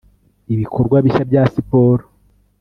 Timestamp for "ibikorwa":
0.53-0.97